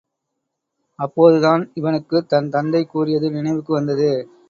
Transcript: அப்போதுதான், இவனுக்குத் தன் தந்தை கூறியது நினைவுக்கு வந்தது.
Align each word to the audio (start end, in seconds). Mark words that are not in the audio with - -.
அப்போதுதான், 0.99 1.71
இவனுக்குத் 1.73 2.29
தன் 2.29 2.49
தந்தை 2.49 2.85
கூறியது 2.85 3.31
நினைவுக்கு 3.31 3.73
வந்தது. 3.73 4.11